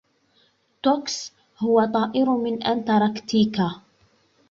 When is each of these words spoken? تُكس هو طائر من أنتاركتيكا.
تُكس 0.83 1.31
هو 1.63 1.85
طائر 1.85 2.29
من 2.37 2.63
أنتاركتيكا. 2.63 3.81